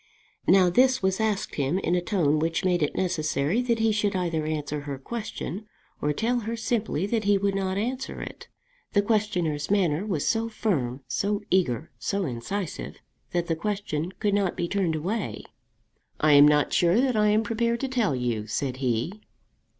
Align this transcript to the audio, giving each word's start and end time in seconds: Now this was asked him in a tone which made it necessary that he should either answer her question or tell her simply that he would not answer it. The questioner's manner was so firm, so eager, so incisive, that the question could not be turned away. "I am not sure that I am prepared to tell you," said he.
Now 0.47 0.71
this 0.71 1.03
was 1.03 1.19
asked 1.21 1.53
him 1.57 1.77
in 1.77 1.93
a 1.93 2.01
tone 2.01 2.39
which 2.39 2.65
made 2.65 2.81
it 2.81 2.95
necessary 2.95 3.61
that 3.61 3.77
he 3.77 3.91
should 3.91 4.15
either 4.15 4.47
answer 4.47 4.79
her 4.79 4.97
question 4.97 5.67
or 6.01 6.11
tell 6.11 6.39
her 6.39 6.55
simply 6.55 7.05
that 7.05 7.25
he 7.25 7.37
would 7.37 7.53
not 7.53 7.77
answer 7.77 8.19
it. 8.19 8.47
The 8.93 9.03
questioner's 9.03 9.69
manner 9.69 10.03
was 10.03 10.27
so 10.27 10.49
firm, 10.49 11.01
so 11.07 11.43
eager, 11.51 11.91
so 11.99 12.25
incisive, 12.25 12.95
that 13.29 13.45
the 13.45 13.55
question 13.55 14.11
could 14.13 14.33
not 14.33 14.57
be 14.57 14.67
turned 14.67 14.95
away. 14.95 15.43
"I 16.19 16.31
am 16.33 16.47
not 16.47 16.73
sure 16.73 16.99
that 16.99 17.15
I 17.15 17.27
am 17.27 17.43
prepared 17.43 17.79
to 17.81 17.87
tell 17.87 18.15
you," 18.15 18.47
said 18.47 18.77
he. 18.77 19.21